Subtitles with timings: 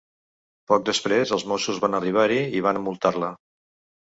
[0.71, 3.31] Poc després, els mossos van arribar-hi i van envoltar-la.